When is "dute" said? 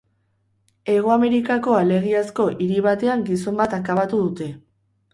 4.29-4.53